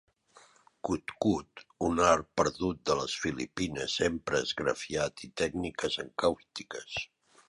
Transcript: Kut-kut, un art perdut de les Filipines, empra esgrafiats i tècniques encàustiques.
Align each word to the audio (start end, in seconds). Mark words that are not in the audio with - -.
Kut-kut, 0.87 1.59
un 1.89 1.99
art 2.13 2.29
perdut 2.41 2.79
de 2.91 2.95
les 3.01 3.17
Filipines, 3.25 3.97
empra 4.07 4.41
esgrafiats 4.47 5.29
i 5.29 5.33
tècniques 5.43 5.99
encàustiques. 6.05 6.97